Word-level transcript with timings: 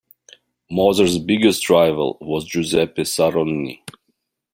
Moser's 0.71 1.19
biggest 1.19 1.69
rival 1.69 2.17
was 2.21 2.45
Giuseppe 2.47 3.03
Saronni. 3.03 3.83